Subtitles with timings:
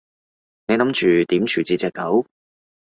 [0.65, 2.25] 你諗住點處置隻狗？